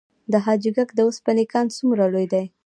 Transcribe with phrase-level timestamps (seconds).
[0.31, 2.45] د حاجي ګک د وسپنې کان څومره لوی دی؟